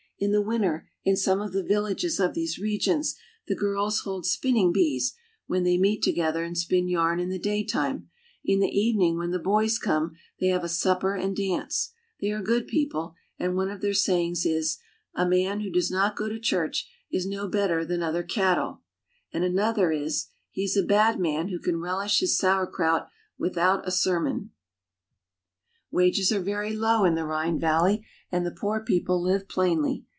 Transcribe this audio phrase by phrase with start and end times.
[0.23, 3.15] In the winter, in some of the villages of these regions,
[3.47, 5.15] the girls hold spinning bees,
[5.47, 8.07] when they meet together and spin yarn in the daytime;
[8.45, 11.91] in the evening, when the boys come, they have a supper and dance.
[12.19, 14.77] They are good people and one of their sayings is:"
[15.15, 18.83] A man who does not go to church is no better than other cattle;"
[19.33, 23.09] and another is:" He is a bad man who can relish his sauerkraut
[23.39, 26.45] without a sermon!" UP THE RHINE TO SWITZERLAND.
[26.45, 29.49] 24 1 Wages are very low in the Rhine Valley, and the poor people live
[29.49, 30.05] plainly.